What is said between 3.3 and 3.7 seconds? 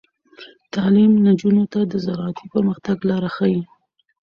ښيي.